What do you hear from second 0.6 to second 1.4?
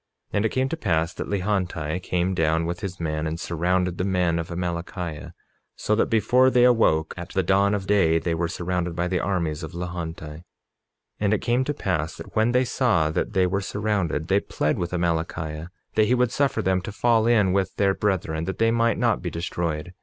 to pass that